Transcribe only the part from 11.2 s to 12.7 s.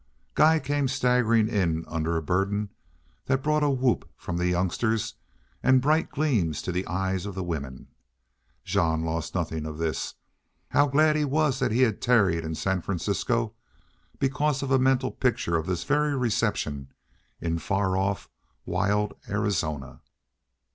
was that he had tarried in